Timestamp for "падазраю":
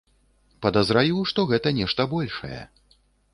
0.65-1.19